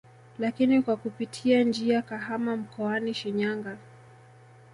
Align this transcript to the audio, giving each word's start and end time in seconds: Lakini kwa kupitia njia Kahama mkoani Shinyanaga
Lakini 0.39 0.81
kwa 0.81 0.97
kupitia 0.97 1.63
njia 1.63 2.01
Kahama 2.01 2.57
mkoani 2.57 3.13
Shinyanaga 3.13 3.77